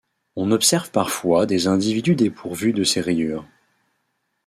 On 0.35 0.49
observe 0.51 0.89
parfois 0.89 1.45
des 1.45 1.67
individus 1.67 2.15
dépourvus 2.15 2.73
de 2.73 2.83
ces 2.83 3.01
rayures. 3.01 3.45